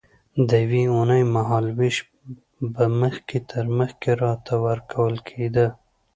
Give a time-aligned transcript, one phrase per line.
[0.47, 1.97] د یوې اوونۍ مهال وېش
[2.73, 5.67] به مخکې تر مخکې راته ورکول کېده.